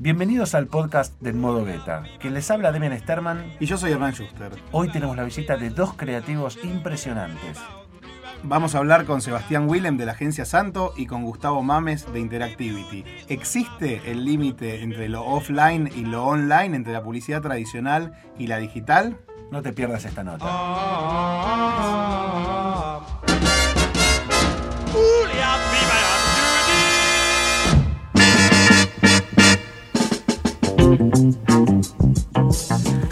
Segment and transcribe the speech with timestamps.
[0.00, 2.04] Bienvenidos al podcast del Modo Beta.
[2.18, 3.52] Quien les habla Demian Sterman.
[3.60, 4.52] Y yo soy Hernán Schuster.
[4.72, 7.58] Hoy tenemos la visita de dos creativos impresionantes.
[8.42, 12.20] Vamos a hablar con Sebastián Willem de la agencia Santo y con Gustavo Mames de
[12.20, 13.04] Interactivity.
[13.28, 18.58] ¿Existe el límite entre lo offline y lo online, entre la publicidad tradicional y la
[18.58, 19.18] digital?
[19.50, 20.46] No te pierdas esta nota.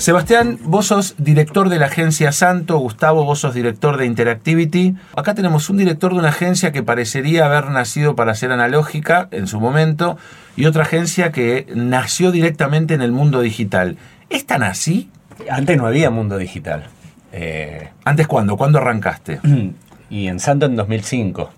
[0.07, 4.95] Sebastián, vos sos director de la agencia Santo, Gustavo, vos sos director de Interactivity.
[5.17, 9.49] Acá tenemos un director de una agencia que parecería haber nacido para ser analógica en
[9.49, 10.17] su momento
[10.55, 13.97] y otra agencia que nació directamente en el mundo digital.
[14.31, 15.11] ¿Es tan así?
[15.51, 16.85] Antes no había mundo digital.
[17.33, 18.57] Eh, ¿Antes cuándo?
[18.57, 19.41] ¿Cuándo arrancaste?
[20.09, 21.51] Y en Santo en 2005.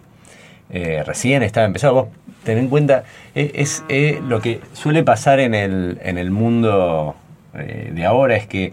[0.70, 1.92] Eh, recién estaba empezado.
[1.92, 2.08] Vos
[2.44, 3.04] ten en cuenta,
[3.34, 3.84] es,
[4.26, 7.14] lo que suele pasar en el, en el mundo
[7.54, 8.72] eh, de ahora es que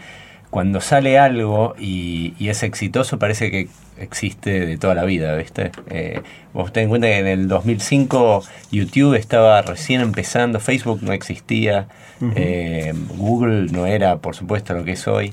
[0.49, 3.67] cuando sale algo y, es exitoso parece que
[3.97, 5.71] existe de toda la vida, ¿viste?
[5.89, 6.21] Eh,
[6.53, 11.87] vos ten en cuenta que en el 2005 YouTube estaba recién empezando, Facebook no existía,
[12.35, 15.31] eh, Google no era, por supuesto, lo que es hoy.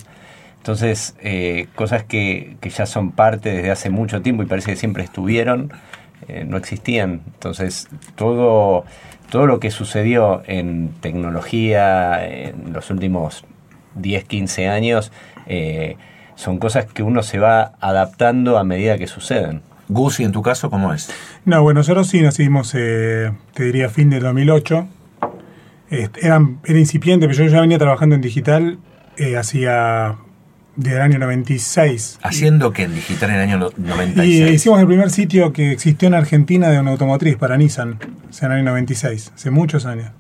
[0.59, 1.17] Entonces,
[1.75, 5.73] cosas que, que, ya son parte desde hace mucho tiempo y parece que siempre estuvieron,
[6.47, 7.23] no existían.
[7.35, 8.85] Entonces, todo
[9.33, 13.47] todo lo que sucedió en tecnología en los últimos
[13.95, 15.11] 10, 15 años
[15.47, 15.97] eh,
[16.35, 19.63] son cosas que uno se va adaptando a medida que suceden.
[19.89, 21.11] Gus, ¿y en tu caso cómo es?
[21.47, 24.87] No, bueno, nosotros sí nacimos, eh, te diría, fin del 2008.
[25.89, 26.11] era,
[26.67, 28.81] era incipiente, pero yo ya venía trabajando en digital
[29.17, 30.17] eh, hacía
[30.77, 32.19] del año 96.
[32.23, 34.29] ¿Haciendo qué en digital en el año 96?
[34.29, 37.99] Y hicimos el primer sitio que existió en Argentina de una automotriz para Nissan,
[38.33, 40.11] sea, en el año 96, hace muchos años.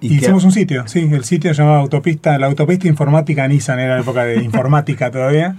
[0.00, 3.94] ¿Y, hicimos un sitio, sí, el sitio se llamaba Autopista, la Autopista Informática Nissan, era
[3.94, 5.56] la época de informática todavía,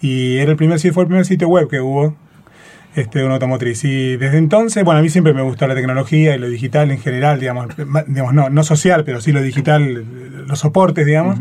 [0.00, 2.16] y era el primer fue el primer sitio web que hubo
[2.94, 3.84] este, de una automotriz.
[3.84, 6.98] Y desde entonces, bueno, a mí siempre me gustó la tecnología y lo digital en
[6.98, 7.68] general, digamos,
[8.06, 10.04] digamos no, no social, pero sí lo digital,
[10.46, 11.38] los soportes, digamos.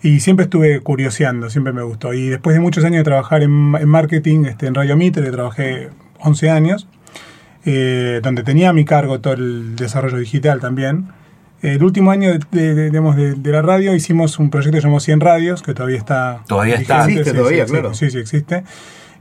[0.00, 2.14] Y siempre estuve curioseando, siempre me gustó.
[2.14, 5.88] Y después de muchos años de trabajar en, marketing, este, en Radio Mitre, trabajé
[6.20, 6.88] 11 años,
[7.64, 11.08] eh, donde tenía a mi cargo todo el desarrollo digital también.
[11.60, 15.74] El último año de, de, la radio hicimos un proyecto que llamamos 100 Radios, que
[15.74, 16.42] todavía está...
[16.46, 17.04] Todavía está.
[17.04, 17.94] Existe todavía, claro.
[17.94, 18.62] Sí, sí, existe.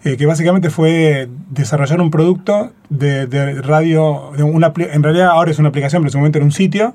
[0.04, 3.26] Eh, que básicamente fue desarrollar un producto de,
[3.62, 6.52] radio, de una, en realidad ahora es una aplicación, pero en ese momento era un
[6.52, 6.94] sitio,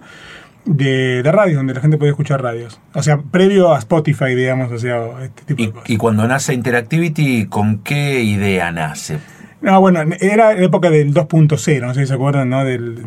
[0.65, 2.81] de, de radios, donde la gente podía escuchar radios.
[2.95, 5.91] O sea, previo a Spotify, digamos, o sea, este tipo y, de cosas.
[5.91, 9.19] Y cuando nace Interactivity, ¿con qué idea nace?
[9.63, 12.65] No, bueno, era la época del 2.0, no sé si se acuerdan, ¿no?
[12.65, 13.01] Del,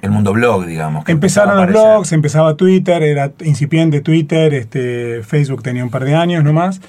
[0.00, 1.06] el mundo blog, digamos.
[1.08, 6.42] Empezaron los blogs, empezaba Twitter, era incipiente Twitter, este, Facebook tenía un par de años
[6.42, 6.80] nomás.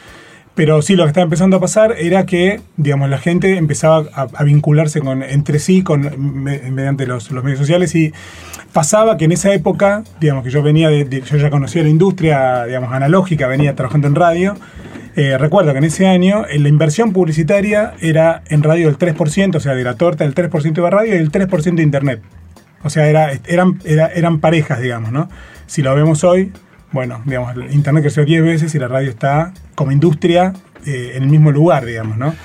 [0.56, 4.44] Pero sí, lo que estaba empezando a pasar era que, digamos, la gente empezaba a,
[4.44, 8.14] vincularse con, entre sí con, mediante los, los, medios sociales y
[8.72, 12.66] pasaba que en esa época, digamos, que yo venía de, yo ya conocía la industria,
[12.66, 14.56] digamos, analógica, venía trabajando en radio.
[15.16, 19.60] Eh, recuerdo que en ese año la inversión publicitaria era en radio del 3%, o
[19.60, 22.22] sea, de la torta del 3% de radio y el 3% de internet.
[22.84, 25.30] O sea, era, eran, eran parejas, digamos, ¿no?
[25.68, 26.52] Si lo vemos hoy,
[26.94, 30.54] bueno, digamos, Internet creció 10 veces y la radio está como industria
[30.86, 32.36] eh, en el mismo lugar, digamos, ¿no?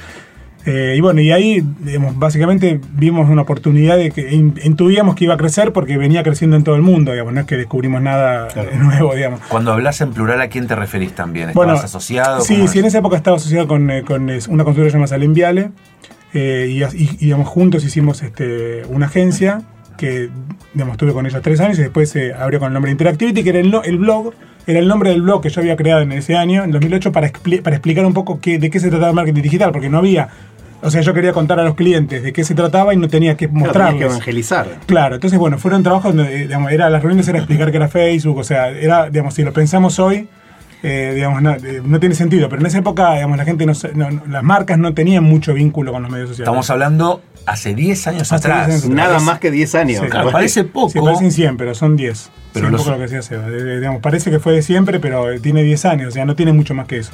[0.66, 5.34] Eh, y bueno, y ahí, digamos, básicamente vimos una oportunidad de que intuíamos que iba
[5.34, 8.48] a crecer porque venía creciendo en todo el mundo, digamos, no es que descubrimos nada
[8.78, 9.41] nuevo, digamos.
[9.48, 11.50] Cuando hablas en plural, ¿a quién te referís también?
[11.50, 12.41] ¿Estabas bueno, asociado?
[12.42, 15.70] Sí, sí, en esa época estaba asociado con, eh, con una consultora llamada Salem Viale,
[16.34, 19.62] y, y, digamos, juntos hicimos este, una agencia
[19.97, 20.30] que
[20.72, 23.50] digamos, estuve con ellos tres años y después se abrió con el nombre Interactivity, que
[23.50, 24.32] era el, el, blog,
[24.68, 27.32] era el nombre del blog que yo había creado en ese año, en 2008, para,
[27.62, 30.28] para explicar un poco qué, de qué se trataba el marketing digital, porque no había
[30.80, 33.36] o sea, yo quería contar a los clientes de qué se trataba y no tenía
[33.36, 33.96] que mostrarles.
[33.96, 34.66] Claro, que evangelizar.
[34.86, 38.38] Claro, entonces, bueno, fueron trabajos donde, digamos, era, las reuniones era explicar qué era Facebook,
[38.38, 40.28] o sea, era, digamos, si lo pensamos hoy,
[40.84, 43.72] eh, digamos, eh, no, tiene sentido, pero en esa época, digamos, la gente no,
[44.28, 46.47] las marcas no tenían mucho vínculo con los medios sociales.
[46.48, 48.86] Estamos hablando hace 10 años atrás.
[48.89, 50.04] Nada más que 10 años.
[50.33, 50.91] parece poco.
[50.91, 52.30] Sí, parecen 100, pero son 10.
[52.53, 56.24] Pero lo que digamos, parece que fue de siempre, pero tiene 10 años, o sea,
[56.24, 57.12] no tiene mucho más que eso.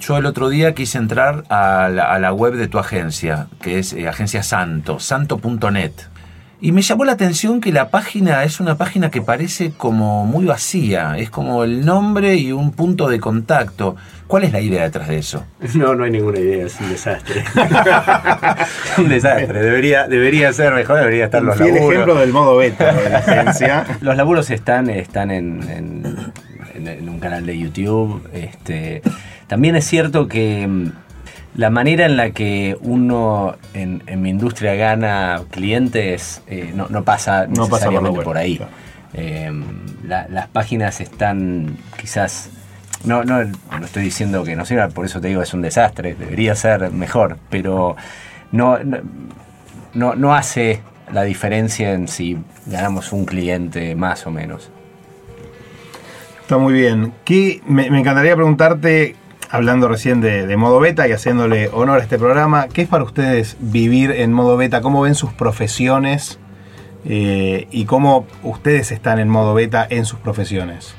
[0.00, 4.08] Yo el otro día quise entrar a la, web de tu agencia, que es eh,
[4.08, 5.92] Agencia Santo, santo.net
[6.64, 10.46] Y me llamó la atención que la página es una página que parece como muy
[10.46, 13.96] vacía, es como el nombre y un punto de contacto.
[14.26, 15.44] ¿Cuál es la idea detrás de eso?
[15.74, 17.44] No, no hay ninguna idea, es un desastre.
[18.96, 21.90] un desastre, debería, debería ser mejor, debería estar los el laburos.
[21.92, 23.84] ejemplo del modo beta de la agencia.
[24.00, 26.32] Los laburos están, están en, en-
[26.74, 28.26] en- en un canal de YouTube.
[28.32, 29.02] Este,
[29.48, 30.90] también es cierto que mm,
[31.54, 37.04] la manera en la que uno en, en mi industria gana clientes eh, no, no
[37.04, 38.56] pasa No pasa por lo necesariamente por ahí.
[38.56, 38.72] claro.
[39.14, 39.52] Eh,
[40.04, 42.50] la- las páginas están quizás...
[43.04, 46.14] No, no, no estoy diciendo que no sirva, por eso te digo es un desastre,
[46.14, 47.96] debería ser mejor, pero
[48.50, 48.98] no, no,
[49.92, 50.80] no, no hace
[51.12, 54.70] la diferencia en si ganamos un cliente más o menos.
[56.40, 57.12] Está muy bien.
[57.24, 59.16] ¿Qué- me, me encantaría preguntarte,
[59.54, 63.04] hablando recién de, de modo beta y haciéndole honor a este programa, ¿qué es para
[63.04, 64.80] ustedes vivir en modo beta?
[64.80, 66.40] ¿Cómo ven sus profesiones?
[67.04, 70.96] Eh, y cómo ustedes están en modo beta en sus profesiones.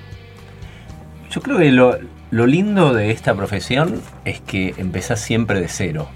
[1.29, 1.97] Yo creo que lo,
[2.31, 6.07] lo lindo de esta profesión es que empezás siempre de cero.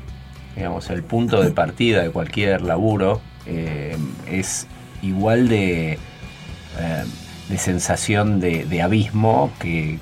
[0.55, 3.97] Digamos, el punto de partida de cualquier laburo eh,
[4.31, 4.65] es
[5.01, 7.03] igual de, eh,
[7.49, 9.99] de sensación de, de abismo que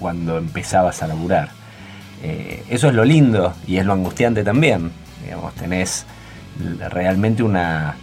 [0.00, 1.57] cuando empezabas a laburar.
[2.22, 4.90] Eh, eso es lo lindo y es lo angustiante también.
[5.24, 6.06] Digamos, tenés
[6.90, 7.94] realmente una...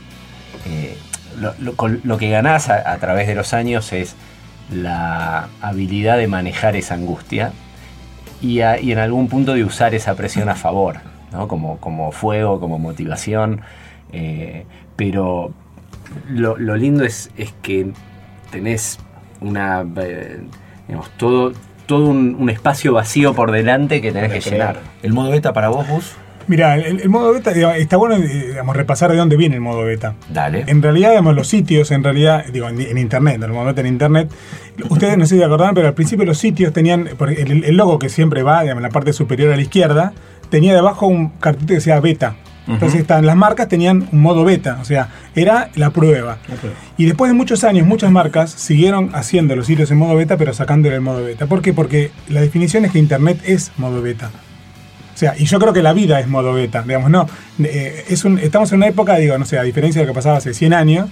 [0.65, 0.97] eh,
[1.37, 4.15] lo, que ganás a, través de los años es
[4.71, 7.51] la habilidad de manejar esa angustia
[8.41, 10.99] y, y en algún punto de usar esa presión a favor,
[11.33, 11.49] ¿no?
[11.49, 13.61] como, como fuego, como motivación.
[14.13, 14.65] eh,
[14.95, 15.53] pero
[16.29, 17.91] lo, lo lindo es, es que
[18.51, 18.97] tenés
[19.41, 19.83] una,
[20.87, 21.51] digamos, todo,
[21.85, 24.79] todo un, un espacio vacío por delante que tenés que llenar.
[25.03, 26.13] ¿El modo beta para vos, Gus?
[26.47, 29.61] Mira, el, el modo beta, digamos, está bueno eh, digamos, repasar de dónde viene el
[29.61, 30.13] modo beta.
[30.29, 30.63] Dale.
[30.67, 33.87] En realidad, digamos, los sitios, en realidad, digo, en, en internet, el modo beta en
[33.87, 34.31] internet,
[34.89, 37.97] ustedes no sé si se acordaban, pero al principio los sitios tenían, el, el logo
[37.97, 40.13] que siempre va, digamos, en la parte superior a la izquierda,
[40.49, 42.35] tenía debajo un cartelito que decía beta.
[42.67, 46.37] Entonces estaban, las marcas tenían un modo beta, o sea, era la prueba.
[46.97, 50.53] Y después de muchos años, muchas marcas siguieron haciendo los sitios en modo beta, pero
[50.53, 51.45] sacándole el modo beta.
[51.45, 51.73] ¿Por qué?
[51.73, 54.31] Porque la definición es que Internet es modo beta.
[55.13, 57.27] O sea, y yo creo que la vida es modo beta, digamos, no.
[57.59, 60.17] eh, es un, estamos en una época, digo, no sé, a diferencia de lo que
[60.17, 61.09] pasaba hace 100 años,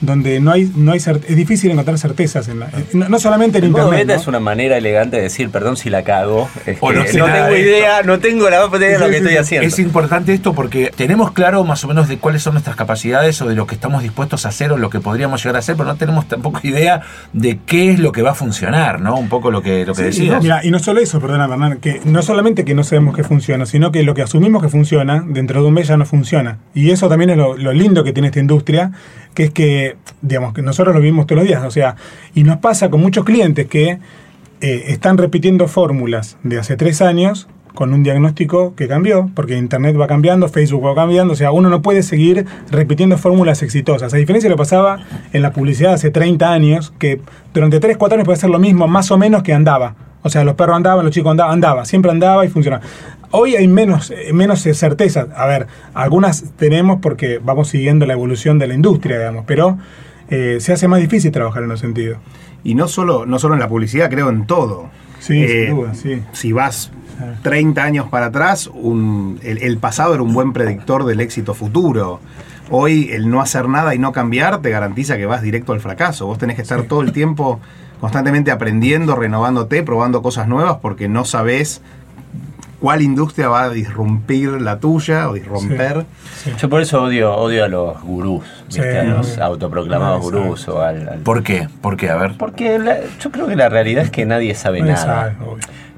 [0.00, 3.64] donde no hay, no hay es difícil encontrar certezas en la, no, no solamente en
[3.64, 4.06] El modo Internet.
[4.06, 4.20] beta ¿no?
[4.22, 6.48] es una manera elegante de decir, perdón si la cago.
[6.66, 8.90] Es O que no sé no nada tengo de idea, no tengo la más idea
[8.90, 9.66] de lo que estoy haciendo.
[9.66, 13.48] Es importante esto porque tenemos claro más o menos de cuáles son nuestras capacidades o
[13.48, 15.88] de lo que estamos dispuestos a hacer o lo que podríamos llegar a hacer, pero
[15.88, 17.02] no tenemos tampoco idea
[17.32, 19.16] de qué es lo que va a funcionar, ¿no?
[19.16, 20.42] Un poco lo que, lo que Sí, decías.
[20.42, 23.66] Mira, y no solo eso, perdona, Hernán, que no solamente que no sabemos que funciona,
[23.66, 26.58] sino que lo que asumimos que funciona, dentro de un mes ya no funciona.
[26.74, 28.92] Y eso también es lo, lo lindo que tiene esta industria,
[29.38, 31.94] que es que, digamos, que nosotros lo vivimos todos los días, o sea,
[32.34, 34.00] y nos pasa con muchos clientes que
[34.60, 39.96] eh, están repitiendo fórmulas de hace tres años con un diagnóstico que cambió, porque Internet
[39.96, 44.12] va cambiando, Facebook va cambiando, o sea, uno no puede seguir repitiendo fórmulas exitosas.
[44.12, 44.98] A diferencia de lo que pasaba
[45.32, 47.20] en la publicidad hace 30 años, que
[47.54, 49.94] durante 3, 4 años puede ser lo mismo, más o menos que andaba.
[50.22, 52.82] O sea, los perros andaban, los chicos andaban, andaba, siempre andaba y funcionaba.
[53.30, 55.28] Hoy hay menos, eh, menos eh, certezas.
[55.36, 59.78] A ver, algunas tenemos porque vamos siguiendo la evolución de la industria, digamos, pero
[60.30, 62.18] eh, se hace más difícil trabajar en ese sentido.
[62.64, 64.90] Y no solo, no solo en la publicidad, creo en todo.
[65.20, 66.22] Sí, Eh, sin duda, sí.
[66.32, 66.90] Si vas
[67.42, 72.20] 30 años para atrás, un- el, el pasado era un buen predictor del éxito futuro.
[72.70, 76.26] Hoy el no hacer nada y no cambiar te garantiza que vas directo al fracaso.
[76.26, 77.60] Vos tenés que estar todo el tiempo
[78.00, 81.80] constantemente aprendiendo, renovándote, probando cosas nuevas porque no sabés
[82.80, 86.06] cuál industria va a disrumpir la tuya o disromper.
[86.60, 88.92] Yo por eso odio, odio a los gurús, ¿viste?
[88.92, 91.68] Sí, a los autoproclamados gurús o al, al- ¿Por qué?
[91.80, 92.08] ¿Por qué?
[92.10, 92.36] A ver.
[92.38, 95.04] Porque la- yo creo que la realidad es que nadie sabe Nadie nada.
[95.04, 95.34] sabe.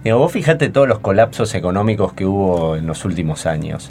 [0.03, 3.91] Digo, vos fijate todos los colapsos económicos que hubo en los últimos años.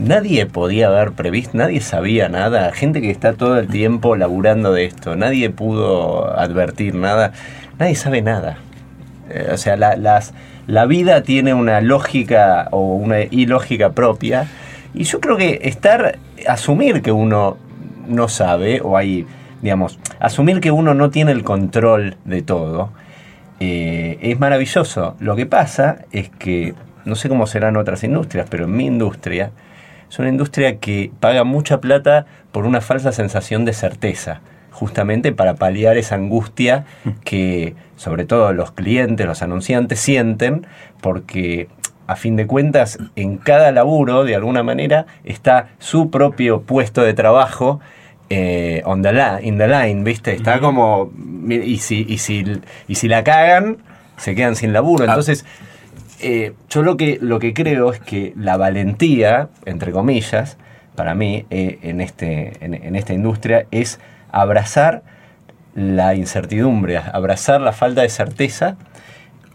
[0.00, 2.72] Nadie podía haber previsto, nadie sabía nada.
[2.72, 7.32] Gente que está todo el tiempo laburando de esto, nadie pudo advertir nada.
[7.78, 8.56] Nadie sabe nada.
[9.28, 10.32] Eh, o sea, la, las,
[10.66, 14.46] la vida tiene una lógica o una ilógica propia.
[14.94, 17.58] Y yo creo que estar, asumir que uno
[18.08, 19.26] no sabe, o hay,
[19.60, 22.90] digamos, asumir que uno no tiene el control de todo,
[23.60, 25.16] eh, es maravilloso.
[25.20, 26.72] Lo que pasa es que,
[27.04, 29.50] no sé cómo serán otras industrias, pero en mi industria
[30.10, 34.40] es una industria que paga mucha plata por una falsa sensación de certeza,
[34.72, 36.84] justamente para paliar esa angustia
[37.24, 40.66] que sobre todo los clientes, los anunciantes sienten,
[41.00, 41.68] porque
[42.08, 47.14] a fin de cuentas en cada laburo, de alguna manera, está su propio puesto de
[47.14, 47.78] trabajo
[48.30, 50.34] eh, on the line, in the line, ¿viste?
[50.34, 51.12] Está como.
[51.48, 53.78] Y si, y, si, y si la cagan,
[54.16, 55.04] se quedan sin laburo.
[55.08, 55.16] Ah.
[56.22, 60.56] Eh, yo lo que, lo que creo es que la valentía, entre comillas,
[60.94, 63.98] para mí, eh, en, este, en, en esta industria, es
[64.30, 65.02] abrazar
[65.74, 68.76] la incertidumbre, abrazar la falta de certeza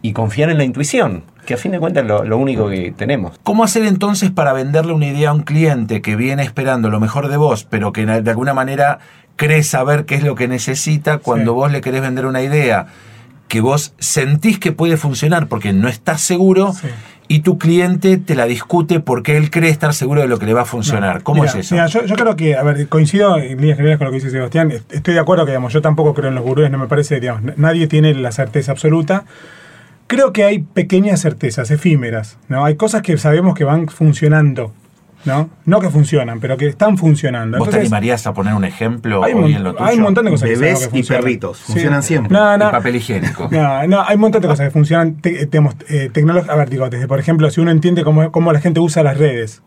[0.01, 2.93] y confiar en la intuición, que a fin de cuentas es lo, lo único que
[2.95, 3.39] tenemos.
[3.43, 7.27] ¿Cómo hacer entonces para venderle una idea a un cliente que viene esperando lo mejor
[7.27, 8.99] de vos, pero que de alguna manera
[9.35, 11.55] cree saber qué es lo que necesita cuando Sí.
[11.55, 12.85] vos le querés vender una idea
[13.55, 16.87] que vos sentís que puede funcionar porque no estás seguro Sí.
[17.29, 20.53] y tu cliente te la discute porque él cree estar seguro de lo que le
[20.53, 21.15] va a funcionar?
[21.19, 21.75] No, ¿Cómo mira, es eso?
[21.75, 24.29] mira, yo, yo creo que, a ver, coincido en líneas generales con lo que dice
[24.29, 24.71] Sebastián.
[24.71, 27.19] Est- Estoy de acuerdo que, digamos, yo tampoco creo en los gurúes, no me parece,
[27.21, 29.23] digamos, nadie tiene la certeza absoluta.
[30.07, 32.63] Creo que hay pequeñas certezas, efímeras, ¿no?
[32.65, 34.73] Hay cosas que sabemos que van funcionando,
[35.25, 35.49] ¿no?
[35.65, 37.57] No que funcionan, pero que están funcionando.
[37.57, 39.85] ¿Vos te animarías a poner un ejemplo hay, hoy en lo tuyo?
[39.85, 41.23] hay un montón de cosas que Bebés sabemos que y funcionan.
[41.23, 42.33] perritos, funcionan siempre.
[42.37, 43.47] No, El no, papel higiénico.
[43.51, 45.15] no, no, hay un montón de cosas que funcionan.
[45.21, 48.31] Te, eh, tenemos, eh, tecnolo- a ver, digo, desde, por ejemplo, si uno entiende cómo,
[48.31, 49.61] cómo la gente usa las redes.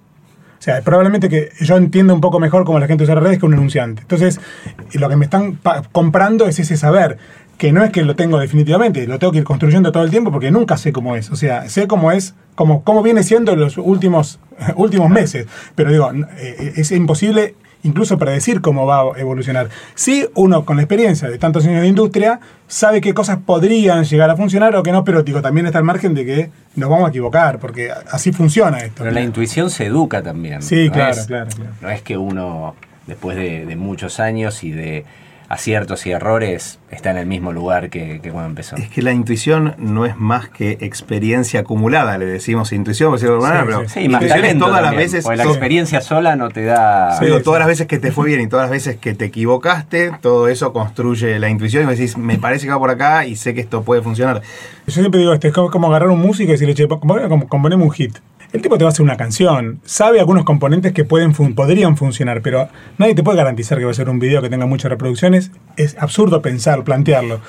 [0.58, 3.38] O sea, probablemente que yo entiendo un poco mejor cómo la gente usa las redes
[3.38, 4.02] que un anunciante.
[4.02, 7.18] Entonces, eh, lo que me están pa- comprando es ese saber,
[7.58, 10.30] que no es que lo tengo definitivamente, lo tengo que ir construyendo todo el tiempo
[10.32, 11.30] porque nunca sé cómo es.
[11.30, 14.38] O sea, sé cómo es, cómo, cómo viene siendo en los últimos,
[14.76, 15.46] últimos meses.
[15.74, 19.68] Pero digo, n- eh, es imposible incluso predecir cómo va a evolucionar.
[19.94, 24.30] Sí, uno con la experiencia de tantos años de industria sabe qué cosas podrían llegar
[24.30, 27.06] a funcionar o que no, pero digo, también está el margen de que nos vamos
[27.06, 29.02] a equivocar, porque así funciona esto.
[29.04, 30.62] Pero la intuición se educa también.
[30.62, 31.70] Sí, No claro, es- claro, claro.
[31.80, 32.74] No es que uno,
[33.06, 35.04] después de, de muchos años y de
[35.48, 38.76] aciertos y errores, está en el mismo lugar que, que cuando empezó.
[38.76, 43.40] Es que la intuición no es más que experiencia acumulada, le decimos intuición, por decirlo
[43.40, 43.94] de alguna manera, sí.
[43.94, 45.24] pero Sí, más talento todas las veces.
[45.24, 47.16] porque la experiencia sola no te da...
[47.18, 47.44] Sí, digo, sí.
[47.44, 50.48] todas las veces que te fue bien y todas las veces que te equivocaste, todo
[50.48, 53.54] eso construye la intuición y me decís, me parece que va por acá y sé
[53.54, 54.42] que esto puede funcionar.
[54.86, 57.82] Yo siempre digo, este, es como, agarrar un músico y decirle, che, pon- pon- componeme
[57.84, 58.18] un hit.
[58.50, 61.98] El tipo te va a hacer una canción, sabe algunos componentes que pueden fun- podrían
[61.98, 64.90] funcionar, pero nadie te puede garantizar que va a ser un video que tenga muchas
[64.90, 65.50] reproducciones.
[65.76, 67.40] Es absurdo pensar, plantearlo.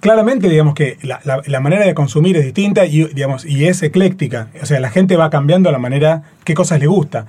[0.00, 3.82] Claramente, digamos que la, la- la manera de consumir es distinta y, digamos, y es
[3.84, 4.48] ecléctica.
[4.60, 7.26] O sea, la gente va cambiando la manera, qué cosas le gusta.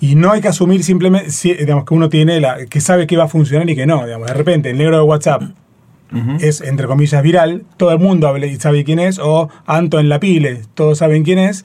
[0.00, 3.16] Y no hay que asumir simplemente, si- digamos, que uno tiene la, que sabe que
[3.16, 4.04] va a funcionar y que no.
[4.04, 5.42] Digamos, de repente, el negro de WhatsApp
[6.40, 10.62] es, entre comillas, viral, todo el mundo sabe quién es, o Anto en la pile,
[10.74, 11.64] todos saben quién es,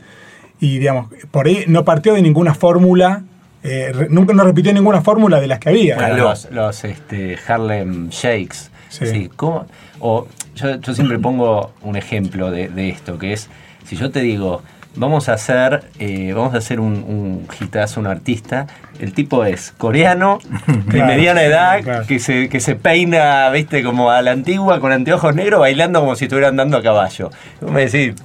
[0.59, 3.23] y digamos, por ahí no partió de ninguna fórmula,
[3.63, 5.95] eh, re- nunca no repitió ninguna fórmula de las que había.
[5.95, 8.69] Bueno, los, los, este, Harlem Shakes.
[8.89, 9.05] Sí.
[9.05, 9.29] Sí.
[9.35, 9.65] ¿cómo?
[9.99, 13.49] O yo, yo siempre pongo un ejemplo de, de esto, que es,
[13.85, 14.61] si yo te digo,
[14.95, 18.65] vamos a hacer, eh, vamos a hacer un, un hitazo, un artista,
[18.99, 22.07] el tipo es coreano, de Claro, mediana edad, claro.
[22.07, 26.15] que, se, que se peina, viste, como a la antigua, con anteojos negros, bailando como
[26.15, 27.29] si estuviera andando a caballo.
[27.61, 28.15] Vos me decís,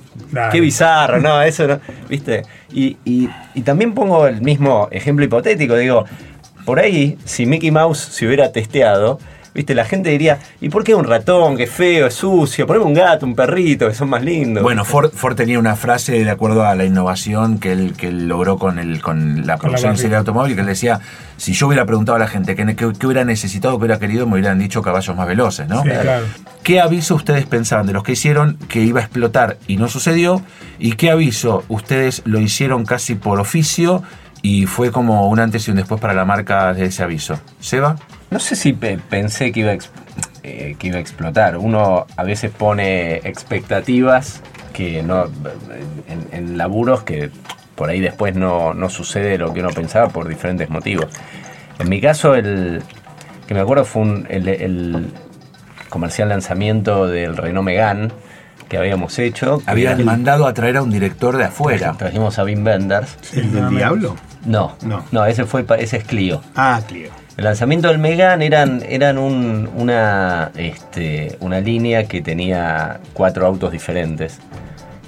[0.50, 2.42] Qué bizarro, no, eso no, viste.
[2.72, 6.04] Y, y, y también pongo el mismo ejemplo hipotético, digo,
[6.64, 9.18] por ahí, si Mickey Mouse se hubiera testeado,
[9.54, 12.66] viste, la gente diría, ¿y por qué un ratón, que es feo, es sucio?
[12.66, 14.62] Poneme un gato, un perrito, que son más lindos.
[14.62, 18.26] Bueno, Ford, Ford tenía una frase de acuerdo a la innovación que él, que él
[18.28, 21.00] logró con, el, con la Con la producción en serie de automóvil, que él decía,
[21.36, 24.26] si yo hubiera preguntado a la gente qué, qué- qué hubiera necesitado, qué hubiera querido,
[24.26, 25.82] me hubieran dicho caballos más veloces, ¿no?
[25.82, 26.24] Sí, claro.
[26.62, 30.42] ¿Qué aviso ustedes pensaban de los que hicieron que iba a explotar y no sucedió?
[30.78, 34.02] ¿Y qué aviso ustedes lo hicieron casi por oficio
[34.44, 37.40] y fue como un antes y un después para la marca de ese aviso?
[37.60, 37.96] ¿Seba?
[38.30, 39.88] No sé si pe- pensé que iba, a ex-
[40.42, 41.56] eh, que iba a explotar.
[41.56, 44.42] Uno a veces pone expectativas
[44.74, 45.24] que no
[46.08, 47.30] en, en laburos que
[47.74, 51.06] por ahí después no, no sucede lo que uno pensaba por diferentes motivos.
[51.78, 52.82] En mi caso, el
[53.46, 55.06] que me acuerdo fue un- el, el
[55.88, 58.08] comercial lanzamiento del Renault Megane
[58.68, 59.62] que habíamos hecho.
[59.66, 61.94] Habían mandado a traer a un director de afuera.
[61.96, 63.16] Trajimos a Wim Wenders.
[63.34, 64.16] ¿El del diablo?
[64.44, 65.04] No, No.
[65.12, 66.42] no, ese fue ese es Clio.
[66.54, 67.10] Ah, Clio.
[67.36, 73.72] El lanzamiento del Megane eran, eran un- una, este, una línea que tenía cuatro autos
[73.72, 74.38] diferentes,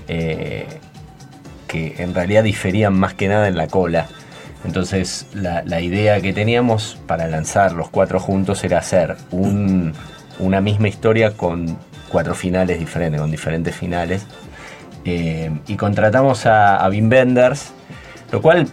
[0.09, 0.67] eh,
[1.69, 4.07] que en realidad diferían más que nada en la cola.
[4.65, 9.93] Entonces la, la idea que teníamos para lanzar los cuatro juntos era hacer un-
[10.39, 11.77] una misma historia con
[12.09, 14.27] cuatro finales diferentes, con diferentes finales.
[15.05, 17.71] Eh, y contratamos a, a Wim Wenders,
[18.33, 18.67] lo cual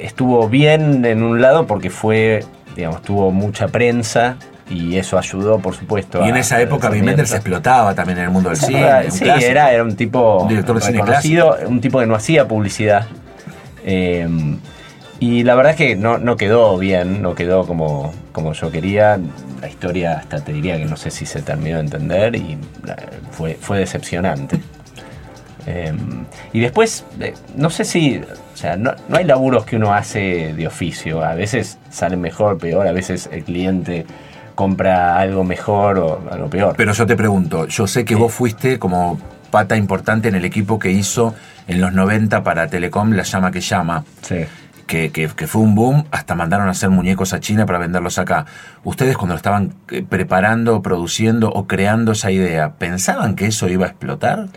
[0.00, 2.44] estuvo bien en un lado porque fue,
[2.76, 4.36] digamos, tuvo mucha prensa
[4.70, 6.24] y eso ayudó, por supuesto.
[6.24, 7.04] Y en esa época Wim.
[7.04, 8.86] Wenders explotaba también en el mundo del cine.
[9.06, 9.50] Un sí, clásico.
[9.50, 13.06] era, era un tipo Un director de cine un tipo que no hacía publicidad.
[13.84, 14.28] Eh,
[15.20, 19.18] Y la verdad es que no, no quedó bien, no quedó como, como yo quería.
[19.60, 22.96] La historia hasta te diría que no sé si se terminó de entender y la-
[23.30, 24.60] fue, fue decepcionante.
[25.66, 25.92] Eh,
[26.52, 30.54] y después, eh, no sé si, o sea, no, no hay laburos que uno hace
[30.54, 31.24] de oficio.
[31.24, 34.04] A veces salen mejor, peor, a veces el cliente
[34.54, 36.74] compra algo mejor o algo peor.
[36.76, 39.18] Pero yo te pregunto, yo sé que vos fuiste como
[39.50, 41.34] pata importante en el equipo que hizo
[41.68, 44.04] en los 90 para Telecom La Llama que Llama.
[44.22, 44.44] Sí.
[44.86, 48.18] que, que- que fue un boom, hasta mandaron a hacer muñecos a China para venderlos
[48.18, 48.44] acá.
[48.84, 53.88] Ustedes cuando estaban eh, preparando, produciendo o creando esa idea, ¿pensaban que eso iba a
[53.88, 54.48] explotar?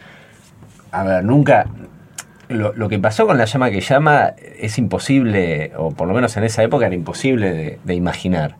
[0.99, 1.65] A ver, nunca.
[2.47, 6.37] Lo, lo que pasó con la llama que llama es imposible, o por lo menos
[6.37, 8.55] en esa época era imposible de, de imaginar.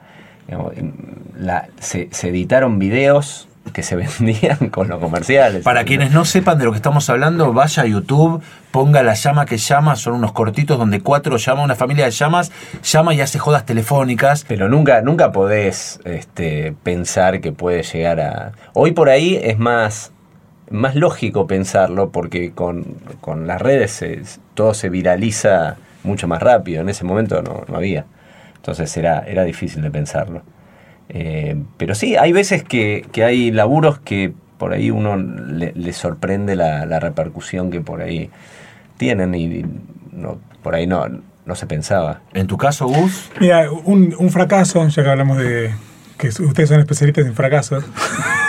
[1.37, 5.63] La- se, se editaron videos que se vendían con los comerciales.
[5.63, 9.45] Para quienes no sepan de lo que estamos hablando, vaya a YouTube, ponga la llama
[9.45, 12.51] que llama, son unos cortitos donde cuatro llama, una familia de llamas,
[12.83, 14.45] llama y hace jodas telefónicas.
[14.47, 18.51] Pero nunca, nunca podés este, pensar que puede llegar a.
[18.73, 20.11] Hoy por ahí es más,
[20.69, 22.83] más lógico pensarlo porque con,
[23.21, 24.21] con las redes se-
[24.53, 26.81] todo se viraliza mucho más rápido.
[26.81, 28.05] En ese momento no, no había.
[28.57, 30.41] Entonces era, era difícil de pensarlo.
[31.09, 35.93] Eh, pero sí, hay veces que, que hay laburos que por ahí uno le, le
[35.93, 38.29] sorprende la, la repercusión que por ahí
[38.97, 39.65] tienen y, y
[40.13, 41.05] no, por ahí no,
[41.45, 42.21] no se pensaba.
[42.33, 45.71] En tu caso, Gus, Mira, un, un fracaso, ya que hablamos de
[46.17, 47.83] que ustedes son especialistas en fracasos.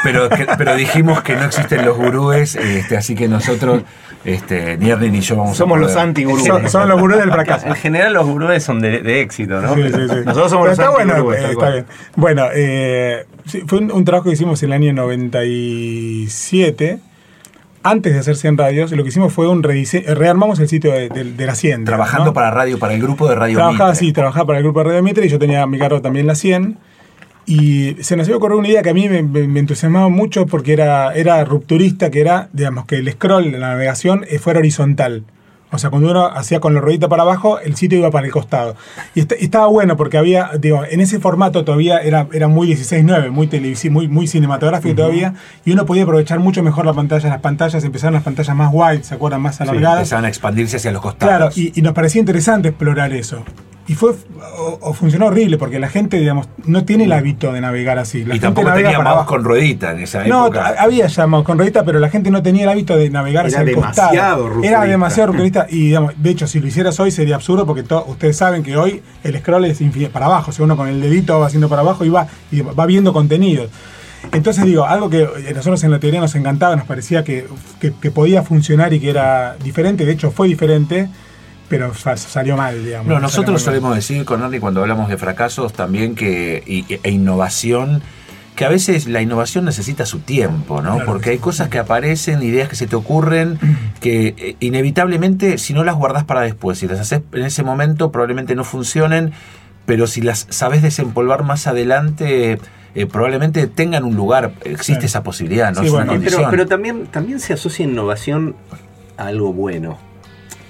[0.05, 3.83] pero, que- pero dijimos que no existen los gurúes, este, así que nosotros,
[4.25, 6.47] este, ni Ernie ni yo vamos Somos a los anti-gurús.
[6.47, 7.67] Son, son los gurús del fracaso.
[7.67, 9.75] En general los gurúes son de, de éxito, ¿no?
[9.75, 10.17] Sí, sí, sí.
[10.25, 11.87] Nosotros somos Pero los está bueno, antigurúes, eh, está bien.
[12.15, 13.27] Bueno, eh,
[13.67, 16.99] fue un, un trabajo que hicimos en el año 97.
[17.83, 21.25] Antes de hacer 100 radios, lo que hicimos fue un rearmamos el sitio de, de-
[21.33, 21.91] de la hacienda.
[21.91, 22.33] Trabajando ¿no?
[22.35, 24.07] para radio, para el grupo de Radio Trabajaba, Mitre.
[24.07, 26.35] sí, trabajaba para el grupo de Radio Mitre y yo tenía mi cargo también la
[26.35, 26.79] 100.
[27.47, 30.73] Y se nos iba a ocurrir una idea que a mí me, entusiasmaba mucho porque
[30.73, 35.25] era, era rupturista, que era, digamos, que el scroll la navegación eh, fuera horizontal.
[35.73, 38.33] O sea, cuando uno hacía con la ruedita para abajo, el sitio iba para el
[38.33, 38.77] costado.
[39.17, 42.69] Y, est- y estaba bueno porque había, digo, en ese formato todavía era, era muy
[42.73, 45.35] 16-9, muy televisivo, muy, muy cinematográfico todavía,
[45.65, 47.29] y uno podía aprovechar mucho mejor la pantalla.
[47.29, 49.41] Las pantallas empezaron las pantallas más wide, ¿se acuerdan?
[49.43, 49.99] Más Sí, alargadas.
[49.99, 51.37] empezaban a expandirse hacia los costados.
[51.37, 53.45] Claro, y, y nos parecía interesante explorar eso.
[53.89, 54.11] Y fue
[54.59, 58.19] o, o funcionó horrible porque la gente, digamos, no tiene el hábito de navegar así.
[58.25, 59.27] La y gente tampoco tenía mouse abajo.
[59.29, 60.73] con ruedita en esa No, época.
[60.73, 63.47] t- había ya mouse con ruedita, pero la gente no tenía el hábito de navegar
[63.47, 64.11] Era hacia el costado.
[64.11, 64.77] demasiado rupturista.
[64.79, 65.67] Era demasiado rupturista.
[65.71, 68.77] Y digamos, de hecho, si lo hicieras hoy sería absurdo porque to- ustedes saben que
[68.77, 69.81] hoy el scroll es
[70.13, 70.51] para abajo.
[70.51, 73.13] O sea, uno con el dedito va haciendo para abajo y va, y va viendo
[73.13, 73.71] contenidos.
[74.33, 77.47] Entonces digo, algo que eh, nosotros en la teoría nos encantaba, nos parecía que,
[77.81, 81.09] que- que podía funcionar y que era diferente, de hecho fue diferente,
[81.69, 83.09] pero sa- salió mal, digamos.
[83.09, 83.61] No, nosotros mal.
[83.61, 88.03] solemos decir con Ernie cuando hablamos de fracasos también que y- e innovación
[88.55, 90.93] que a veces la innovación necesita su tiempo, ¿no?
[90.95, 93.59] Claro Porque que hay cosas que aparecen, ideas que se te ocurren,
[94.01, 98.11] que eh, inevitablemente si no las guardas para después, si las haces en ese momento
[98.11, 99.33] probablemente no funcionen,
[99.85, 102.59] pero si las sabes desempolvar más adelante,
[102.95, 106.15] eh, probablemente tengan un lugar, existe esa posibilidad, no Sí, es bueno.
[106.25, 108.57] Pero, pero también, también se asocia innovación
[109.19, 109.99] a algo bueno.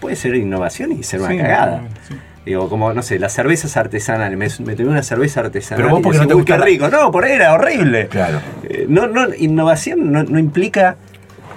[0.01, 1.83] Puede ser innovación y ser una Sí, cagada.
[2.09, 2.15] sí.
[2.45, 4.39] Digo, como, no sé, las cervezas artesanales.
[4.61, 5.83] Me, me tomé una cerveza artesanal.
[5.83, 6.65] Pero vos porque no te "Uy, gusta qué la-".
[6.67, 6.89] rico.
[6.89, 8.07] No, por ahí era horrible.
[8.09, 8.39] Claro.
[8.65, 10.97] Eh, no, no, innovación no, no implica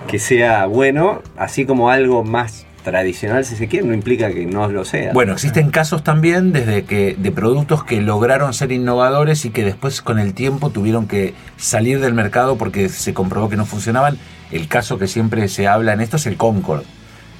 [0.07, 4.67] que sea bueno, así como algo más tradicional, si se quiere, no implica que no
[4.69, 5.13] lo sea.
[5.13, 10.01] Bueno, existen casos también desde que de productos que lograron ser innovadores y que después
[10.01, 14.17] con el tiempo tuvieron que salir del mercado porque se comprobó que no funcionaban.
[14.51, 16.85] El caso que siempre se habla en esto es el Concorde.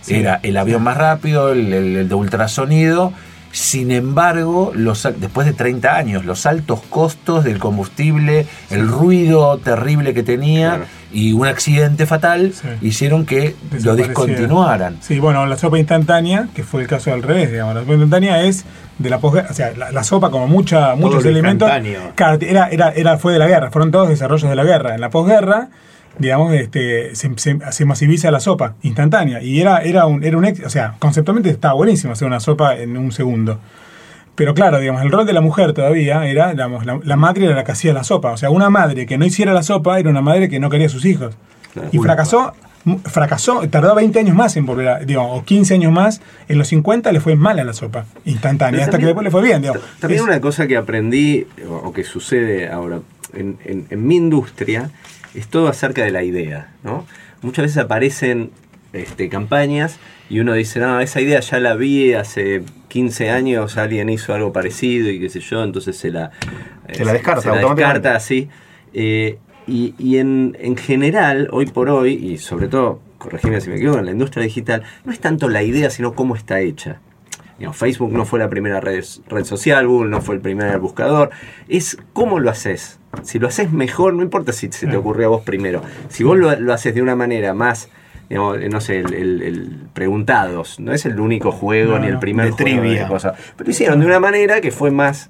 [0.01, 3.13] Sí, Era el avión más rápido, el, el- el de ultrasonido.
[3.51, 10.13] Sin embargo, los, después de 30 años, los altos costos del combustible, el ruido terrible
[10.13, 10.85] que tenía Claro.
[11.11, 12.67] y un accidente fatal Sí.
[12.81, 14.97] hicieron que lo discontinuaran.
[15.01, 18.43] Sí, bueno, la sopa instantánea, que fue el caso al revés, digamos, la sopa instantánea
[18.43, 18.65] es
[18.99, 21.67] de la posguerra, o sea, la, la sopa como mucha, muchos elementos,
[22.41, 24.93] era, era, era, fue de la guerra, fueron todos desarrollos de la guerra.
[24.93, 25.69] En la posguerra,
[26.17, 30.45] digamos, este, se, se- se masiviza la sopa instantánea y era, era un, era un
[30.45, 33.59] o sea, conceptualmente estaba buenísimo hacer una sopa en un segundo.
[34.35, 37.55] Pero claro, digamos, el rol de la mujer todavía era, digamos, la, la madre era
[37.55, 38.31] la que hacía la sopa.
[38.31, 40.87] O sea, una madre que no hiciera la sopa era una madre que no quería
[40.87, 41.35] a sus hijos.
[41.73, 41.89] Claro.
[41.91, 42.53] Y fracasó,
[43.03, 46.69] fracasó, tardó 20 años más en volver a, digo, o 15 años más, en los
[46.69, 49.61] 50 le fue mal a la sopa, instantánea, hasta también- que después le fue bien.
[49.61, 52.99] Digo, Ta- También Es- una cosa que aprendí, o o que sucede ahora,
[53.33, 54.89] en, en- en mi industria,
[55.35, 57.05] es todo acerca de la idea, ¿no?
[57.41, 58.51] Muchas veces aparecen
[58.93, 64.09] este, campañas y uno dice, no, esa idea ya la vi hace 15 años, alguien
[64.09, 66.31] hizo algo parecido y qué sé yo, entonces se la,
[66.91, 68.49] Se la descarta se la descarta, así.
[68.93, 69.37] Eh,
[69.67, 73.99] y y en, en general, hoy por hoy, y sobre todo, corregime si me equivoco,
[73.99, 76.99] en la industria digital, no es tanto la idea, sino cómo está hecha.
[77.59, 81.29] Digamos, Facebook no fue la primera red, red social, Google no fue el primer buscador.
[81.67, 82.98] Es cómo lo haces.
[83.23, 85.81] Si lo haces mejor, no importa si se te ocurrió a vos primero.
[86.09, 87.89] Si vos lo, lo haces de una manera más,
[88.29, 92.07] digamos, eh, no sé, el, el- el preguntados, no es el único juego No, ni
[92.07, 93.03] el primer de juego trivia.
[93.03, 93.33] de cosas.
[93.57, 95.29] Pero lo hicieron de una manera que fue más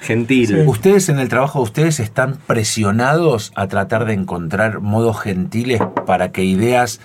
[0.00, 0.46] gentil.
[0.48, 0.54] Sí.
[0.66, 6.30] ¿Ustedes en el trabajo de ustedes están presionados a tratar de encontrar modos gentiles para
[6.30, 7.00] que ideas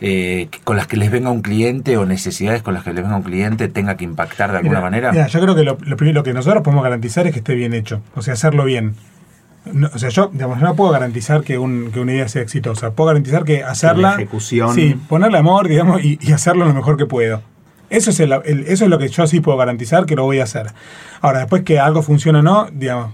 [0.00, 3.16] eh, con las que les venga un cliente o necesidades con las que les venga
[3.16, 5.12] un cliente tenga que impactar de alguna Mira, manera?
[5.12, 7.54] mira, yo creo que lo, lo primero lo que nosotros podemos garantizar es que esté
[7.54, 8.94] bien hecho, o sea, hacerlo bien.
[9.64, 12.90] No, o sea, yo digamos, no puedo garantizar que, un- que una idea sea exitosa,
[12.92, 16.96] puedo garantizar que hacerla, la ejecución- sí, ponerle amor, digamos, y, y hacerlo lo mejor
[16.96, 17.42] que puedo.
[17.88, 20.40] Eso es, el- el- eso es lo que yo sí puedo garantizar que lo voy
[20.40, 20.68] a hacer.
[21.20, 23.12] Ahora, después que algo funcione o no, digamos,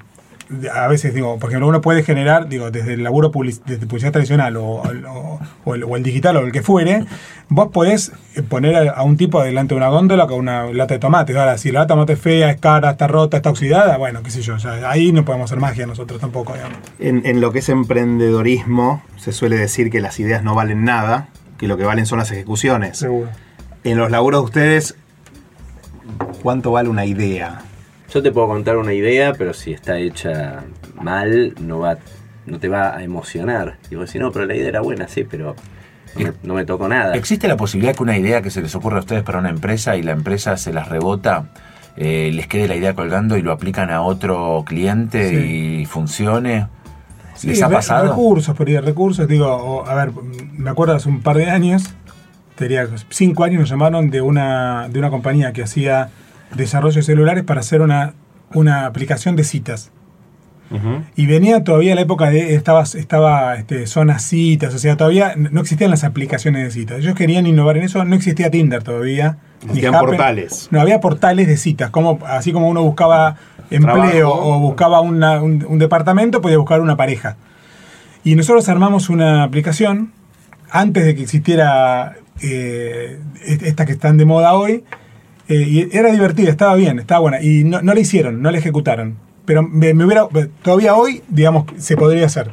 [0.75, 4.13] a veces digo, por ejemplo, uno puede generar, digo, desde el laburo public- desde publicidad
[4.13, 7.05] tradicional o, o- o el, o el digital o el que fuere,
[7.49, 8.13] vos podés
[8.49, 11.39] poner a, a un tipo delante de una góndola con una lata de tomate.
[11.39, 14.23] Ahora, si la lata de tomate es fea, es cara, está rota, está oxidada, bueno,
[14.23, 16.79] qué sé yo, ya, ahí no podemos hacer magia nosotros tampoco, digamos.
[16.99, 21.29] En, en lo que es emprendedorismo, se suele decir que las ideas no valen nada,
[21.59, 22.99] que lo que valen son las ejecuciones.
[22.99, 23.29] Seguro.
[23.85, 24.97] En los laburos de ustedes,
[26.43, 27.63] ¿cuánto vale una idea?
[28.13, 31.99] Yo te puedo contar una idea, pero si está hecha mal, no va,
[32.47, 33.77] no te va a emocionar.
[33.91, 35.55] Y vos decís, no, pero la idea era buena, sí, pero
[36.17, 37.15] no me, no me tocó nada.
[37.15, 39.97] ¿Existe la posibilidad que una idea que se les ocurra a ustedes para una empresa
[39.97, 41.51] y la empresa se las rebota,
[41.97, 45.81] eh, les quede la idea colgando y lo aplican a otro cliente Sí.
[45.83, 46.67] y funcione?
[47.45, 48.09] ¿Les Sí, ha re- pasado?
[48.09, 50.11] Recursos, por recursos, digo, o- a ver,
[50.57, 51.85] me acuerdo hace un par de años,
[52.57, 56.09] tenía cinco años, nos llamaron de una, de una compañía que hacía
[56.55, 58.15] desarrollo de celulares para hacer una,
[58.55, 59.91] una aplicación de citas.
[61.17, 65.63] Y venía todavía la época de estaba, estaba este, zonas citas, o sea, todavía no
[65.63, 66.99] existían las aplicaciones de citas.
[66.99, 69.39] Ellos querían innovar en eso, no existía Tinder todavía.
[69.63, 70.09] Existían Happen.
[70.11, 70.69] portales.
[70.71, 73.37] No, había portales de citas, como, así como uno buscaba
[73.71, 74.57] empleo Trabajo.
[74.57, 77.39] o buscaba una- un, un departamento, podía buscar una pareja.
[78.23, 80.13] Y nosotros armamos una aplicación
[80.71, 84.85] antes de que existiera eh, est- esta que están de moda hoy.
[85.49, 87.43] Eh, y era divertida, estaba bien, estaba buena.
[87.43, 89.17] Y no, no la hicieron, no la ejecutaron.
[89.45, 90.29] Pero me, me hubiera,
[90.63, 92.51] todavía hoy, digamos, se podría hacer.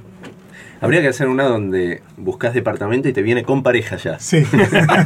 [0.82, 4.20] Habría que hacer una donde buscas departamento y te viene con pareja ya.
[4.20, 4.46] Sí.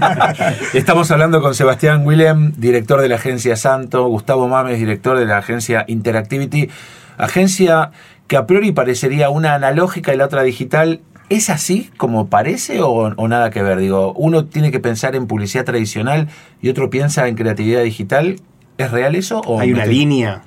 [0.74, 5.38] Estamos hablando con Sebastián Willem, director de la agencia Santo, Gustavo Mames, director de la
[5.38, 6.70] agencia Interactivity,
[7.18, 7.92] agencia
[8.28, 11.02] que a priori parecería una analógica y la otra digital.
[11.30, 13.78] ¿Es así como parece o, o nada que ver?
[13.78, 16.28] Digo, uno tiene que pensar en publicidad tradicional
[16.62, 18.38] y otro piensa en creatividad digital.
[18.78, 19.42] ¿Es real eso?
[19.46, 20.42] O Hay una línea.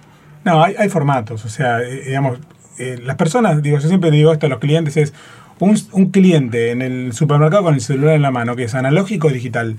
[0.45, 2.41] No, hay, hay formatos, o sea, eh, digamos,
[2.79, 5.15] eh, las personas, digo, yo siempre digo esto a los clientes, es
[5.61, 9.29] un, un cliente en el supermercado con el celular en la mano, que es analógico
[9.29, 9.77] o digital.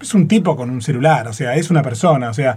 [0.00, 2.56] Es un tipo con un celular, o sea, es una persona, o sea,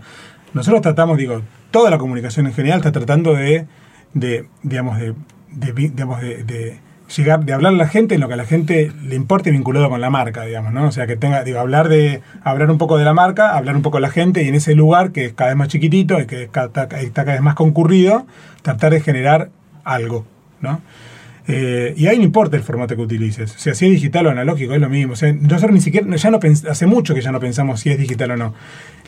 [0.54, 3.66] nosotros tratamos, digo, toda la comunicación en general está tratando de,
[4.14, 5.14] de digamos, de,
[5.52, 6.80] de vi- digamos, de, de
[7.16, 9.90] llegar, de hablar a la gente en lo que a la gente le importe vinculado
[9.90, 10.88] con la marca, digamos, ¿no?
[10.88, 13.82] O sea, que tenga, digo, hablar de, hablar un poco de la marca, hablar un
[13.82, 16.26] poco de la gente y en ese lugar que es cada vez más chiquitito y
[16.26, 18.26] que está, está cada vez más concurrido,
[18.62, 19.50] tratar de generar
[19.84, 20.26] algo,
[20.62, 20.82] ¿no?
[21.48, 23.56] Eh, y ahí no importa el formato que utilices.
[23.56, 25.14] O sea, si es digital o analógico, es lo mismo.
[25.14, 26.40] O sea, nosotros ni siquiera, ya no
[26.70, 28.54] hace mucho que ya no pensamos si es digital o no.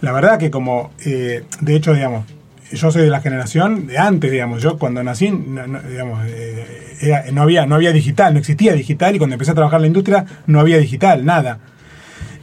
[0.02, 2.26] La verdad que como, eh, de hecho, digamos,
[2.72, 7.44] yo soy de la generación de antes, digamos, yo cuando nací, no, digamos, eh, no,
[7.44, 10.26] había, no había digital, no existía digital y cuando empecé a trabajar en la industria
[10.48, 11.60] no había digital, nada.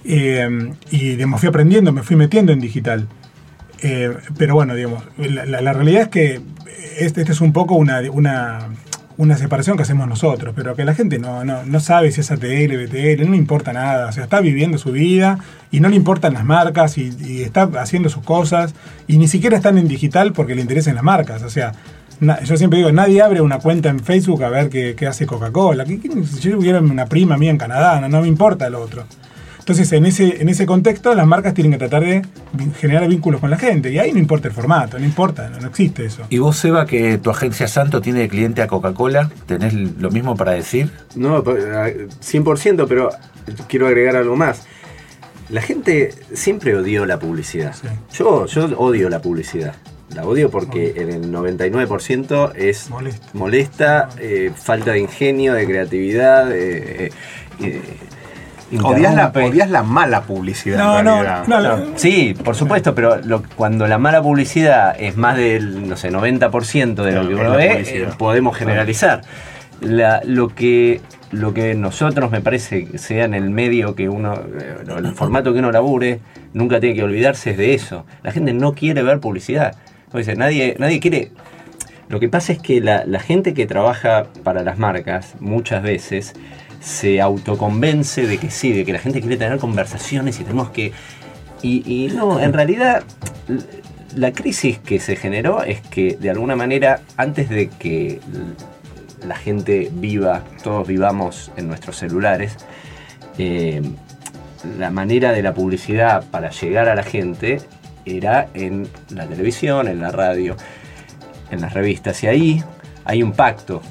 [0.04, 3.08] Eh, y digamos, fui aprendiendo, me fui metiendo en digital.
[3.82, 6.40] Eh, pero bueno, digamos, la, realidad es que
[6.98, 8.00] este, este es un poco una,
[9.16, 12.31] una separación que hacemos nosotros, pero que la gente no, no, no sabe si es
[12.33, 15.38] ATL, BTL, no le importa nada, o sea, está viviendo su vida
[15.70, 18.74] y no le importan las marcas y, y está haciendo sus cosas
[19.07, 21.72] y ni siquiera están en digital porque le interesan las marcas, o sea,
[22.18, 25.27] na- yo siempre digo, nadie abre una cuenta en Facebook a ver qué, qué hace
[25.27, 28.68] Coca-Cola, ¿Qué- qué- si yo tuviera una prima mía en Canadá, no, no me importa
[28.68, 29.05] lo otro.
[29.64, 32.20] Entonces, en ese, en ese contexto, las marcas tienen que tratar de
[32.79, 33.90] generar vínculos con la gente.
[33.90, 36.22] Y ahí no importa el formato, no importa, no, no existe eso.
[36.29, 39.31] ¿Y vos, Seba, que tu agencia Santo tiene de cliente a Coca-Cola?
[39.46, 40.90] ¿Tenés lo mismo para decir?
[41.16, 41.88] No, pa- a-
[42.20, 43.09] 100%, pero
[43.66, 44.64] quiero agregar algo más.
[45.48, 47.74] La gente siempre odió la publicidad.
[47.74, 47.88] Sí.
[48.18, 49.74] Yo, yo odio la publicidad.
[50.14, 53.27] La odio porque en el 99% es Molesta.
[53.33, 56.53] molesta, eh, falta de ingenio, de creatividad.
[56.53, 57.11] eh,
[57.61, 57.83] eh,
[58.82, 60.78] Odias la, odias la mala publicidad.
[60.78, 61.46] No, en no, realidad.
[61.46, 65.96] no, No, sí, por supuesto, pero lo- cuando la mala publicidad es más del, no
[65.96, 69.22] sé, 90% de lo que uno ve, eh, podemos generalizar.
[69.80, 71.00] La- lo que
[71.32, 75.52] lo que nosotros me parece que sea en el medio que uno, eh, el formato
[75.52, 76.20] que uno labure,
[76.52, 78.06] nunca tiene que olvidarse es de eso.
[78.22, 79.74] La gente no quiere ver publicidad.
[80.12, 81.32] O sea, nadie, nadie quiere.
[82.08, 86.34] Lo que pasa es que la, la gente que trabaja para las marcas muchas veces
[86.85, 90.92] se autoconvence de que sí, de que la gente quiere tener conversaciones y tenemos que...
[91.62, 93.03] Y, y no, en realidad
[94.14, 98.20] la crisis que se generó es que de alguna manera antes de que
[99.27, 102.57] la gente viva, todos vivamos en nuestros celulares,
[103.38, 103.83] eh,
[104.79, 107.61] la manera de la publicidad para llegar a la gente
[108.05, 110.57] era en la televisión, en la radio,
[111.51, 112.23] en las revistas.
[112.23, 112.64] Y ahí
[113.05, 113.83] hay un pacto.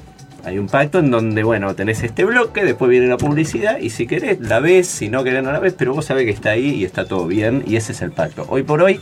[0.44, 4.06] Hay un pacto en donde, bueno, tenés este bloque, después viene la publicidad y si
[4.06, 6.70] querés la ves, si no querés no la ves, pero vos sabés que está ahí
[6.70, 8.44] y está todo bien y ese es el pacto.
[8.48, 9.00] Hoy por hoy,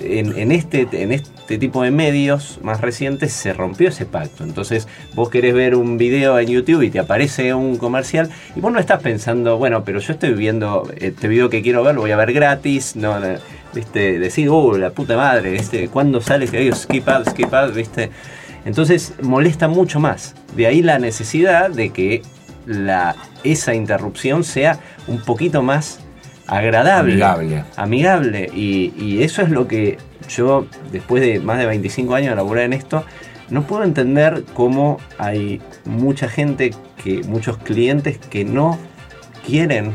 [0.00, 4.42] en, este, en este tipo de medios más recientes se rompió ese pacto.
[4.42, 8.72] Entonces vos querés ver un video en YouTube y te aparece un comercial y vos
[8.72, 12.10] no estás pensando, bueno, pero yo estoy viendo este video que quiero ver, lo voy
[12.10, 13.16] a ver gratis, no,
[13.72, 15.88] viste, decir, uh, la puta madre, ¿viste?
[15.88, 18.10] ¿Cuándo sale que hay skip ad, skip ad, viste?
[18.64, 20.34] Entonces molesta mucho más.
[20.54, 22.22] De ahí la necesidad de que
[22.66, 26.00] la, esa interrupción sea un poquito más
[26.46, 27.12] agradable.
[27.12, 27.64] Amigable.
[27.76, 28.50] Amigable.
[28.54, 32.64] Y, y eso es lo que yo, después de más de 25 años de laburar
[32.64, 33.04] en esto,
[33.48, 38.78] no puedo entender cómo hay mucha gente, que muchos clientes que no
[39.46, 39.94] quieren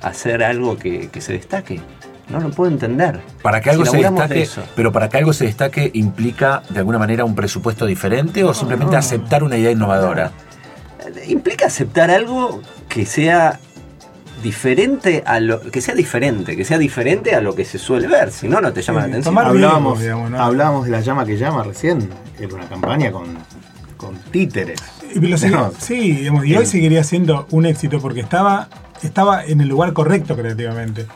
[0.00, 1.80] hacer algo que, que se destaque.
[2.30, 3.20] No lo puedo entender.
[3.42, 4.62] Para que algo Si se de destaque, eso.
[4.76, 8.92] pero para que algo se destaque implica de alguna manera un presupuesto diferente o simplemente
[8.92, 8.98] no.
[8.98, 10.30] aceptar una idea innovadora.
[11.26, 13.58] implica aceptar algo que sea
[14.42, 18.30] diferente a lo que sea diferente, que sea diferente a lo que se suele ver,
[18.32, 19.34] si no no te llama Sí, la atención.
[19.34, 20.40] tomar- Hablábamos, digamos, ¿no?
[20.42, 22.08] hablábamos de la llama que llama recién.
[22.38, 23.26] Era una campaña con,
[23.96, 24.80] con títeres.
[25.14, 25.72] Y lo sigue- No.
[25.78, 28.68] sí, digamos, y hoy seguiría siendo un éxito porque estaba,
[29.02, 31.06] estaba en el lugar correcto creativamente.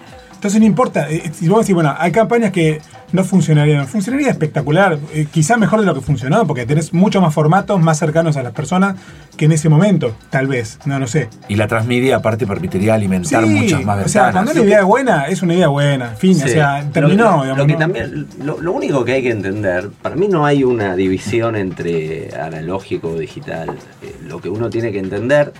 [0.44, 2.78] Entonces no importa, eh, si vos decís, bueno, hay campañas que
[3.12, 7.32] no funcionarían, funcionaría espectacular, eh, quizá mejor de lo que funcionó, porque tenés muchos más
[7.32, 8.94] formatos más cercanos a las personas
[9.38, 11.30] que en ese momento, tal vez, no lo sé.
[11.48, 14.32] Y la transmedia aparte permitiría alimentar Sí, muchas más o sea, ventanas.
[14.44, 17.16] cuando una idea es buena, es una idea buena, fin, o sea, Lo terminó.
[17.40, 17.78] que- digamos, lo, que ¿no?
[17.78, 22.28] también, lo, lo único que hay que entender, para mí no hay una división entre
[22.38, 23.70] analógico o digital.
[24.02, 25.54] Eh, lo que uno tiene que entender,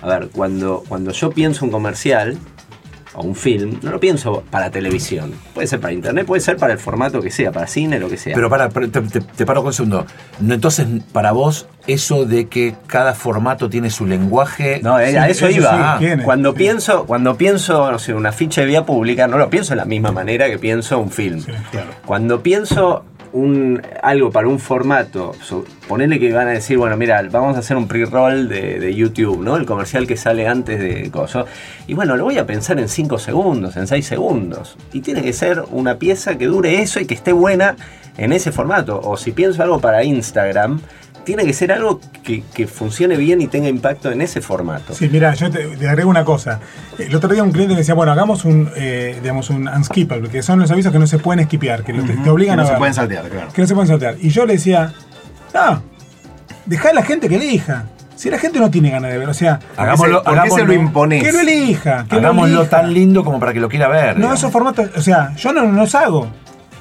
[0.00, 2.38] a ver, cuando, cuando yo pienso un comercial
[3.14, 5.32] o un film, no lo pienso para televisión.
[5.54, 8.16] Puede ser para internet, puede ser para el formato que sea, para cine, lo que
[8.16, 8.34] sea.
[8.34, 10.06] Pero para, te, te- te paro con un segundo.
[10.40, 14.80] No, entonces, para vos, eso de que cada formato tiene su lenguaje.
[14.82, 15.98] No, eh, a eso eso iba.
[16.00, 16.58] sí, Ah, cuando sí.
[16.58, 19.84] pienso, cuando pienso, no sé, una ficha de vía pública, no lo pienso de la
[19.84, 21.40] misma manera que pienso un film.
[21.40, 21.52] Sí.
[21.70, 21.90] Claro.
[22.06, 27.20] Cuando pienso un, algo para un formato, so- ponele que van a decir, bueno, mira,
[27.30, 29.56] vamos a hacer un pre-roll de, YouTube, ¿no?
[29.56, 31.44] El comercial que sale antes de coso.
[31.88, 34.76] Y bueno, lo voy a pensar en 5 segundos, en 6 segundos.
[34.92, 37.74] Y tiene que ser una pieza que dure eso y que esté buena
[38.16, 39.00] en ese formato.
[39.02, 40.80] O si pienso algo para Instagram,
[41.24, 44.94] tiene que ser algo que, que funcione bien y tenga impacto en ese formato.
[44.94, 46.60] Sí, mira, yo te, te agrego una cosa.
[46.98, 50.42] El otro día un cliente me decía, bueno, hagamos un, eh, digamos, un unskippable, que
[50.42, 52.66] son los avisos que no se pueden esquipear, que te, te obligan Que no a
[52.66, 52.78] se ver.
[52.78, 53.48] pueden saltear, claro.
[53.52, 54.16] Que no se pueden saltear.
[54.20, 54.92] Y yo le decía,
[55.54, 55.82] no,
[56.66, 57.86] dejá a la gente que elija.
[58.16, 60.64] Si la gente no tiene ganas de ver, o sea, Hagámoslo, ¿Por qué se hagámoslo-
[60.66, 61.22] lo imponés?
[61.24, 62.04] que lo elija.
[62.08, 62.70] Que lo hagámoslo elija.
[62.80, 64.10] tan lindo como para que lo quiera ver.
[64.10, 64.38] No, digamos.
[64.38, 66.28] esos formatos, o sea, yo no, no los hago.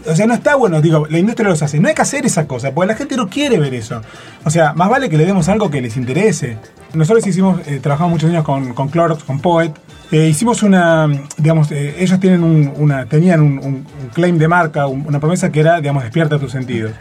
[0.05, 1.79] O sea, no está bueno, digo, la industria los hace.
[1.79, 4.01] No hay que hacer esa cosa, porque la gente no quiere ver eso.
[4.43, 6.57] O sea, más vale que le demos algo que les interese.
[6.93, 9.71] Nosotros hicimos, eh, trabajamos muchos años con, con Clorox, con Poet.
[10.11, 13.65] Eh, hicimos una, digamos, eh, ellos tienen un- una, tenían un, un-
[14.01, 16.91] un claim de marca, un- una promesa que era, digamos, despierta tus sentidos.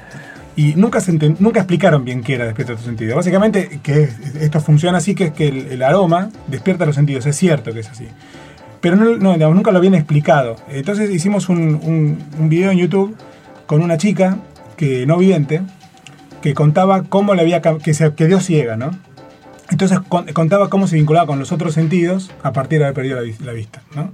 [0.55, 3.17] Y nunca, se enten- nunca explicaron bien qué era despierta tus sentidos.
[3.17, 7.27] Básicamente, que es- esto funciona así, que es que el, el aroma despierta los sentidos.
[7.27, 8.07] Es cierto que es así
[8.83, 10.57] pero no, nunca lo habían explicado.
[10.69, 13.17] Entonces hicimos un, un, video en YouTube
[13.67, 14.37] con una chica
[14.77, 15.63] que no vidente
[16.43, 18.91] que contaba cómo le había que se quedó ciega, ¿no?
[19.71, 23.17] Entonces con- contaba cómo se vinculaba con los otros sentidos a partir de haber perdido
[23.17, 24.11] la, vi- la vista, ¿no?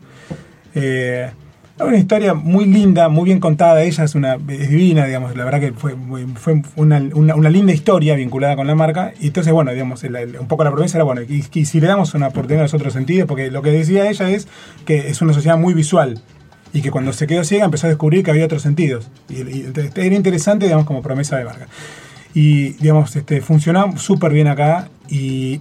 [0.74, 1.30] Eh,
[1.80, 3.82] una historia muy linda, muy bien contada.
[3.82, 5.36] Ella es una divina, digamos.
[5.36, 5.94] La verdad que fue,
[6.34, 9.12] fue una, una- linda historia vinculada con la marca.
[9.20, 12.28] Y entonces, bueno, digamos, un poco la promesa era, bueno, y, si le damos una
[12.28, 14.48] oportunidad a los otros sentidos, porque lo que decía ella es
[14.84, 16.20] que es una sociedad muy visual.
[16.72, 19.10] Y que cuando se quedó ciega empezó a descubrir que había otros sentidos.
[19.28, 21.66] Y, y era interesante, digamos, como promesa de marca.
[22.34, 24.88] Y, digamos, este, funcionó súper bien acá.
[25.08, 25.60] Y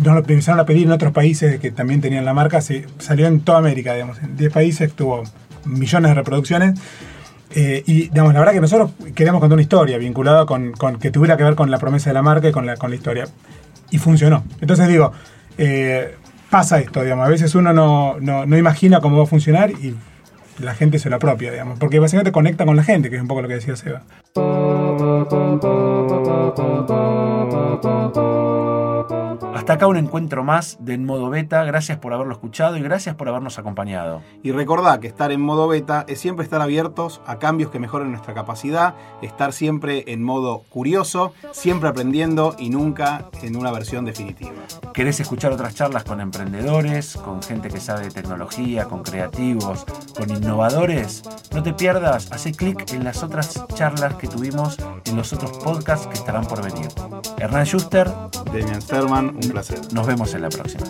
[0.00, 3.26] nos lo empezaron a pedir en otros países que también tenían la marca, se, salió
[3.26, 5.24] en toda América, digamos, en 10 países, tuvo
[5.64, 6.80] millones de reproducciones.
[7.52, 11.36] Eh, y digamos, la verdad que nosotros queríamos contar una historia vinculada con, que tuviera
[11.36, 13.26] que ver con la promesa de la marca y con la, con la historia.
[13.90, 14.44] Y funcionó.
[14.60, 15.12] Entonces digo,
[15.58, 16.14] eh,
[16.48, 19.96] pasa esto, digamos, a veces uno no, no, no, imagina cómo va a funcionar y
[20.60, 23.28] la gente se lo apropia, digamos, porque básicamente conecta con la gente, que es un
[23.28, 24.02] poco lo que decía Seba.
[29.54, 31.64] Hasta acá un encuentro más de En Modo Beta.
[31.64, 34.22] Gracias por haberlo escuchado y gracias por habernos acompañado.
[34.42, 38.12] Y recordá que estar en modo beta es siempre estar abiertos a cambios que mejoren
[38.12, 44.52] nuestra capacidad, estar siempre en modo curioso, siempre aprendiendo y nunca en una versión definitiva.
[44.94, 49.84] ¿Querés escuchar otras charlas con emprendedores, con gente que sabe de tecnología, con creativos,
[50.16, 51.22] con innovadores?
[51.52, 56.06] No te pierdas, hace clic en las otras charlas que tuvimos en los otros podcasts
[56.06, 56.88] que estarán por venir.
[57.38, 58.10] Hernán Schuster,
[58.52, 59.80] Demian Sterman, un placer.
[59.92, 60.86] Nos vemos en la próxima.